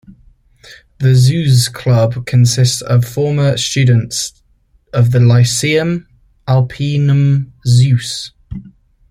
The 0.97 1.09
Zuoz 1.13 1.71
Club 1.71 2.25
consists 2.25 2.81
of 2.81 3.05
former 3.05 3.55
students 3.55 4.33
of 4.91 5.11
the 5.11 5.19
Lyceum 5.19 6.07
Alpinum 6.47 7.51
Zuoz. 7.67 8.31